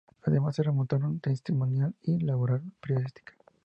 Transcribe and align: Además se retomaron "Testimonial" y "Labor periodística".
Además 0.23 0.55
se 0.55 0.63
retomaron 0.63 1.19
"Testimonial" 1.19 1.93
y 2.01 2.17
"Labor 2.21 2.63
periodística". 2.81 3.33